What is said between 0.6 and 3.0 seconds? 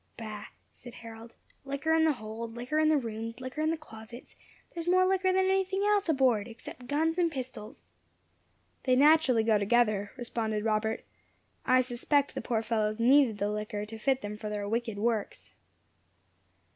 said Harold, "liquor in the hold liquor in the